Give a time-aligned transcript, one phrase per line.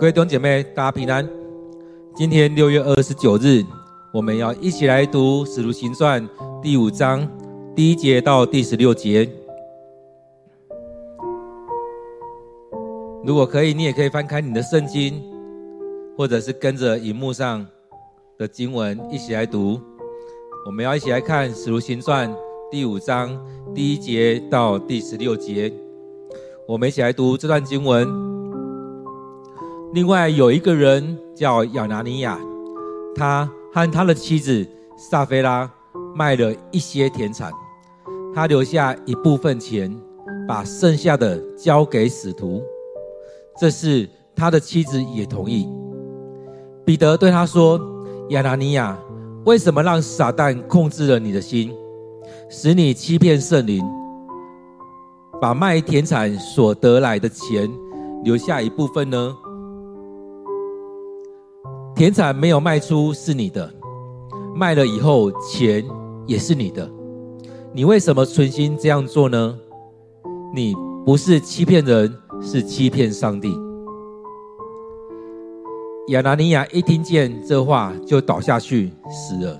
[0.00, 1.28] 各位弟兄姐妹，大家平安。
[2.16, 3.62] 今天六月二十九日，
[4.14, 6.26] 我们要一起来读《使徒行传》
[6.62, 7.28] 第五章
[7.76, 9.30] 第一节到第十六节。
[13.26, 15.22] 如果可以，你也可以翻开你的圣经，
[16.16, 17.66] 或者是跟着荧幕上
[18.38, 19.78] 的经文一起来读。
[20.64, 22.32] 我们要一起来看《使徒行传》
[22.70, 23.38] 第五章
[23.74, 25.70] 第一节到第十六节。
[26.66, 28.29] 我们一起来读这段经文。
[29.92, 32.38] 另外有一个人叫亚拿尼亚，
[33.12, 34.64] 他和他的妻子
[34.96, 35.68] 撒非拉
[36.14, 37.50] 卖了一些田产，
[38.32, 39.92] 他留下一部分钱，
[40.46, 42.62] 把剩下的交给使徒。
[43.60, 45.68] 这事他的妻子也同意。
[46.84, 47.80] 彼得对他说
[48.30, 48.96] ：“亚拿尼亚，
[49.44, 51.74] 为什么让撒旦控制了你的心，
[52.48, 53.84] 使你欺骗圣灵？”
[55.42, 57.68] 把卖田产所得来的钱
[58.22, 59.36] 留下一部分呢？
[62.00, 63.70] 田产没有卖出是你的，
[64.56, 65.84] 卖了以后钱
[66.26, 66.90] 也是你的。
[67.74, 69.58] 你为什么存心这样做呢？
[70.54, 73.54] 你不是欺骗人，是欺骗上帝。
[76.08, 79.58] 亚拿尼亚一听见这话，就倒下去死了。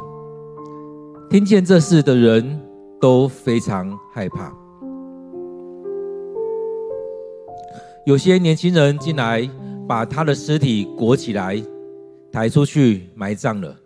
[1.28, 2.58] 听见这事的人
[2.98, 4.50] 都非常害怕。
[8.06, 9.46] 有些年轻人进来，
[9.86, 11.62] 把他的尸体裹起来，
[12.32, 13.76] 抬出去埋葬了。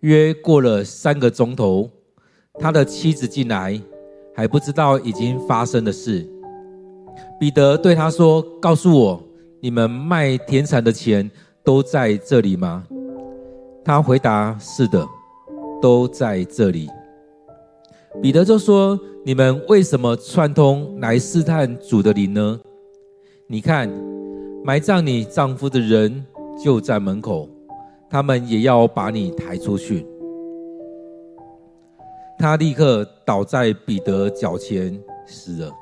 [0.00, 1.88] 约过了三个钟头，
[2.58, 3.80] 他的妻子进来，
[4.34, 6.28] 还不知道已经发生的事。
[7.40, 9.22] 彼得对他说：“告诉我，
[9.60, 11.30] 你们卖田产的钱
[11.62, 12.84] 都在这里吗？”
[13.84, 15.06] 他回答：“是的，
[15.80, 16.90] 都在这里。”
[18.20, 22.60] 彼得就说：“你们为什么串通来试探主的灵呢？”
[23.46, 23.90] 你看，
[24.64, 26.24] 埋葬你丈夫的人
[26.62, 27.48] 就在门口，
[28.08, 30.06] 他们也要把你抬出去。
[32.38, 35.72] 他立刻倒在彼得脚前死了。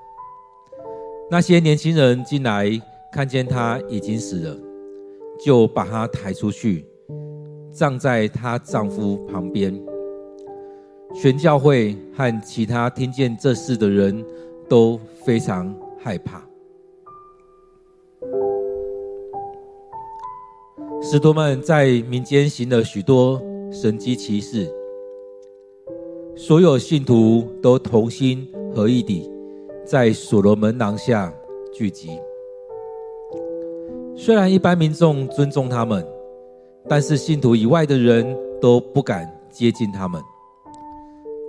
[1.31, 2.71] 那些年轻人进来，
[3.11, 4.57] 看见他已经死了，
[5.45, 6.85] 就把他抬出去，
[7.71, 9.75] 葬在她丈夫旁边。
[11.15, 14.25] 全教会和其他听见这事的人
[14.69, 16.43] 都非常害怕。
[21.13, 23.39] 使徒们在民间行了许多
[23.71, 24.67] 神迹奇事，
[26.35, 29.31] 所有信徒都同心合意地
[29.85, 31.31] 在所罗门廊下
[31.71, 32.19] 聚集。
[34.17, 36.03] 虽然一般民众尊重他们，
[36.89, 40.19] 但是信徒以外的人都不敢接近他们。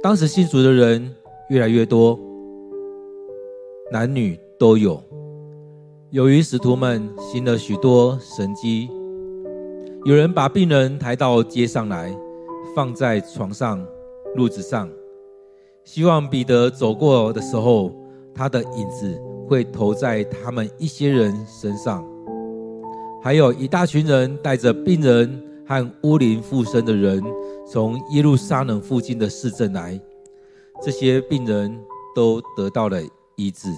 [0.02, 1.10] 当时信主的人
[1.48, 2.20] 越来越多，
[3.94, 5.02] 男女都有。
[6.10, 8.90] 由于使徒们行了许多神迹。
[10.06, 12.14] 有人把病人抬到街上来，
[12.76, 13.82] 放在床上、
[14.36, 14.90] 褥子上，
[15.86, 17.90] 希望彼得走过的时候，
[18.36, 22.06] 他的影子会投在他们一些人身上。
[23.22, 27.24] 还有一大群人带着病人和污灵附身的人，
[27.66, 29.98] 从耶路撒冷附近的市镇来，
[30.82, 31.80] 这些病人
[32.14, 33.02] 都得到了
[33.38, 33.70] 医治。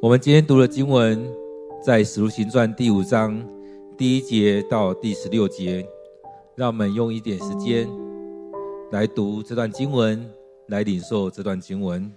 [0.00, 1.41] 我们今天读的经文。
[1.84, 3.44] 在《使徒行传》第五章
[3.98, 5.84] 第一节到第十六节，
[6.54, 7.88] 让我们用一点时间
[8.92, 10.24] 来读这段经文，
[10.68, 12.08] 来领受这段经文。